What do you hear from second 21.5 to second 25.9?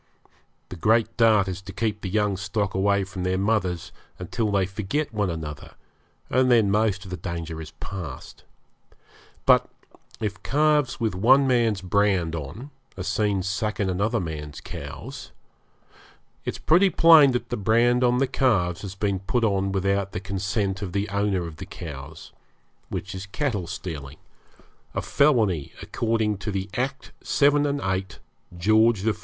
the cows which is cattle stealing; a felony,